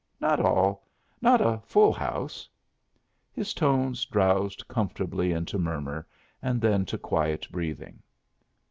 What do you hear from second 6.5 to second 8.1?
then to quiet breathing.